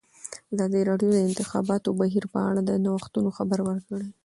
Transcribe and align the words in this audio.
ازادي 0.53 0.81
راډیو 0.89 1.09
د 1.13 1.15
د 1.19 1.25
انتخاباتو 1.29 1.89
بهیر 1.99 2.25
په 2.33 2.39
اړه 2.49 2.61
د 2.63 2.71
نوښتونو 2.85 3.29
خبر 3.37 3.59
ورکړی. 3.69 4.07